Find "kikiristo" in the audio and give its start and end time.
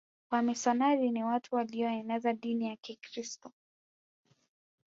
2.75-3.51